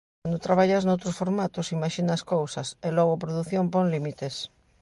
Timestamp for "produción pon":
3.23-3.85